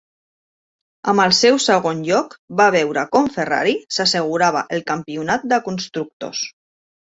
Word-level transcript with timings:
Amb 1.11 1.21
el 1.25 1.35
seu 1.39 1.59
segon 1.65 2.01
lloc, 2.07 2.33
va 2.63 2.67
veure 2.77 3.05
com 3.17 3.29
Ferrari 3.37 3.77
s'assegurava 3.99 4.65
el 4.81 4.85
campionat 4.91 5.49
de 5.55 5.63
constructors. 5.71 6.45